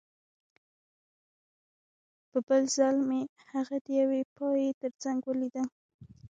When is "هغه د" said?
3.51-3.87